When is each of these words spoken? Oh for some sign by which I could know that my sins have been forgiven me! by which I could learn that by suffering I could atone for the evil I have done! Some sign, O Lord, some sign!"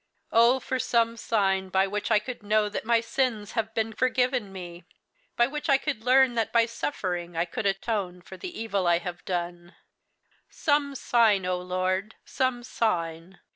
Oh 0.31 0.59
for 0.59 0.79
some 0.79 1.15
sign 1.15 1.69
by 1.69 1.85
which 1.85 2.09
I 2.09 2.17
could 2.17 2.41
know 2.41 2.69
that 2.69 2.85
my 2.85 3.01
sins 3.01 3.51
have 3.51 3.75
been 3.75 3.93
forgiven 3.93 4.51
me! 4.51 4.83
by 5.37 5.45
which 5.45 5.69
I 5.69 5.77
could 5.77 6.01
learn 6.03 6.33
that 6.33 6.51
by 6.51 6.65
suffering 6.65 7.37
I 7.37 7.45
could 7.45 7.67
atone 7.67 8.23
for 8.23 8.35
the 8.35 8.59
evil 8.59 8.87
I 8.87 8.97
have 8.97 9.23
done! 9.25 9.75
Some 10.49 10.95
sign, 10.95 11.45
O 11.45 11.59
Lord, 11.59 12.15
some 12.25 12.63
sign!" 12.63 13.41